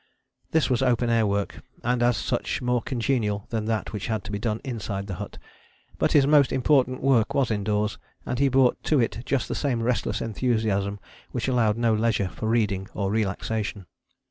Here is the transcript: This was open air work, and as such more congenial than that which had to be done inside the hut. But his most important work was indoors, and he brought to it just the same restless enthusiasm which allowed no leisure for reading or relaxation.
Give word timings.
This 0.49 0.67
was 0.67 0.81
open 0.81 1.11
air 1.11 1.27
work, 1.27 1.61
and 1.83 2.01
as 2.01 2.17
such 2.17 2.59
more 2.59 2.81
congenial 2.81 3.45
than 3.51 3.65
that 3.65 3.93
which 3.93 4.07
had 4.07 4.23
to 4.23 4.31
be 4.31 4.39
done 4.39 4.59
inside 4.63 5.05
the 5.05 5.13
hut. 5.21 5.37
But 5.99 6.13
his 6.13 6.25
most 6.25 6.51
important 6.51 7.03
work 7.03 7.35
was 7.35 7.51
indoors, 7.51 7.99
and 8.25 8.39
he 8.39 8.47
brought 8.49 8.83
to 8.85 8.99
it 8.99 9.19
just 9.25 9.47
the 9.47 9.53
same 9.53 9.83
restless 9.83 10.19
enthusiasm 10.19 10.99
which 11.29 11.47
allowed 11.47 11.77
no 11.77 11.93
leisure 11.93 12.29
for 12.29 12.47
reading 12.49 12.87
or 12.95 13.11
relaxation. 13.11 13.85